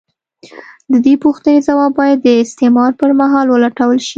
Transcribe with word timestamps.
د 0.91 0.93
دې 1.05 1.13
پوښتنې 1.23 1.59
ځواب 1.67 1.91
باید 1.99 2.17
د 2.21 2.27
استعمار 2.43 2.91
پر 2.99 3.09
مهال 3.19 3.45
ولټول 3.49 3.97
شي. 4.05 4.09